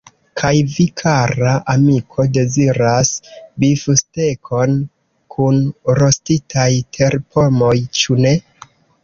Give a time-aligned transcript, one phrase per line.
[0.39, 3.11] Kaj vi, kara amiko, deziras
[3.65, 4.75] bifstekon
[5.37, 5.61] kun
[6.01, 6.67] rostitaj
[6.99, 8.35] terpomoj, ĉu ne?